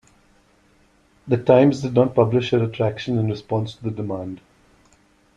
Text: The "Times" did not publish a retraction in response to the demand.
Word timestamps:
The 1.27 1.37
"Times" 1.37 1.83
did 1.83 1.93
not 1.93 2.15
publish 2.15 2.53
a 2.53 2.59
retraction 2.59 3.19
in 3.19 3.27
response 3.29 3.75
to 3.75 3.83
the 3.83 3.91
demand. 3.91 4.41